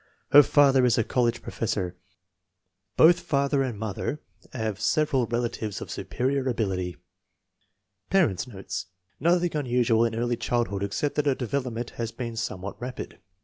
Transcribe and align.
Her 0.31 0.41
father 0.41 0.83
is 0.83 0.97
a 0.97 1.03
college 1.03 1.43
professor. 1.43 1.95
Both 2.97 3.19
father 3.19 3.61
and 3.61 3.77
mother 3.77 4.19
have 4.51 4.81
several 4.81 5.27
relatives 5.27 5.79
of 5.79 5.91
superior 5.91 6.49
ability. 6.49 6.97
Parents 8.09 8.47
9 8.47 8.55
notes. 8.57 8.87
Nothing 9.19 9.55
unusual 9.55 10.03
in 10.05 10.15
early 10.15 10.37
child 10.37 10.69
hood 10.69 10.81
except 10.81 11.13
that 11.17 11.27
her 11.27 11.35
development 11.35 11.91
has 12.01 12.11
been 12.11 12.35
some 12.35 12.61
what 12.63 12.81
rapid. 12.81 13.19